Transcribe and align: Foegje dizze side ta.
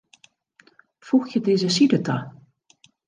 Foegje 1.09 1.39
dizze 1.49 1.71
side 1.77 1.99
ta. 2.09 2.17